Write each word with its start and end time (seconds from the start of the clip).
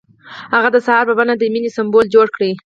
هغه 0.53 0.69
د 0.73 0.77
سهار 0.85 1.05
په 1.09 1.13
بڼه 1.19 1.33
د 1.37 1.43
مینې 1.53 1.69
سمبول 1.77 2.05
جوړ 2.15 2.27
کړ. 2.35 2.41